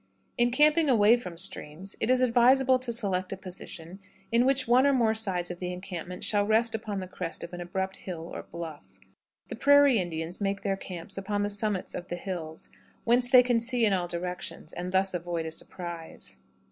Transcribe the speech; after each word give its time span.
In 0.35 0.49
camping 0.49 0.89
away 0.89 1.15
from 1.15 1.37
streams, 1.37 1.95
it 1.99 2.09
is 2.09 2.21
advisable 2.21 2.79
to 2.79 2.91
select 2.91 3.31
a 3.31 3.37
position 3.37 3.99
in 4.31 4.47
which 4.47 4.67
one 4.67 4.87
or 4.87 4.93
more 4.93 5.13
sides 5.13 5.51
of 5.51 5.59
the 5.59 5.71
encampment 5.71 6.23
shall 6.23 6.43
rest 6.47 6.73
upon 6.73 6.99
the 7.01 7.07
crest 7.07 7.43
of 7.43 7.53
an 7.53 7.61
abrupt 7.61 7.97
hill 7.97 8.21
or 8.33 8.41
bluff. 8.41 8.99
The 9.49 9.55
prairie 9.55 9.99
Indians 9.99 10.41
make 10.41 10.61
their 10.63 10.75
camps 10.75 11.19
upon 11.19 11.43
the 11.43 11.51
summits 11.51 11.93
of 11.93 12.07
the 12.07 12.15
hills, 12.15 12.69
whence 13.03 13.29
they 13.29 13.43
can 13.43 13.59
see 13.59 13.85
in 13.85 13.93
all 13.93 14.07
directions, 14.07 14.73
and 14.73 14.91
thus 14.91 15.13
avoid 15.13 15.45
a 15.45 15.51
surprise. 15.51 16.37